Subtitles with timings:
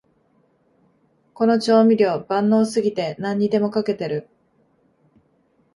[1.35, 4.27] この調味料、万能すぎて何にでもかけてる